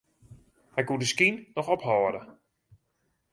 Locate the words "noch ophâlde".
1.55-2.21